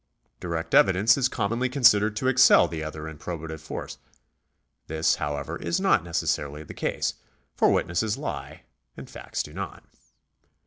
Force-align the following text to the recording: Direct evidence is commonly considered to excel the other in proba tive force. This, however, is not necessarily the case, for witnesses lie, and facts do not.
Direct 0.39 0.73
evidence 0.73 1.15
is 1.15 1.29
commonly 1.29 1.69
considered 1.69 2.15
to 2.15 2.27
excel 2.27 2.67
the 2.67 2.83
other 2.83 3.07
in 3.07 3.19
proba 3.19 3.49
tive 3.49 3.61
force. 3.61 3.99
This, 4.87 5.17
however, 5.17 5.57
is 5.57 5.79
not 5.79 6.03
necessarily 6.03 6.63
the 6.63 6.73
case, 6.73 7.13
for 7.55 7.71
witnesses 7.71 8.17
lie, 8.17 8.63
and 8.97 9.07
facts 9.07 9.43
do 9.43 9.53
not. 9.53 9.83